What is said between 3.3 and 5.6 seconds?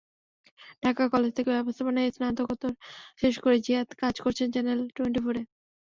করে জিহাদ কাজ করছেন চ্যানেল টোয়েন্টিফোরে।